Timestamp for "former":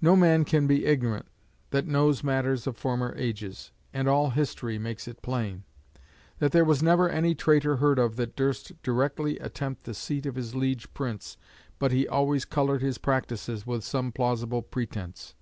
2.76-3.12